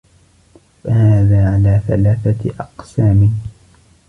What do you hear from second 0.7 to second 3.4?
فَهَذَا عَلَى ثَلَاثَةِ أَقْسَامٍ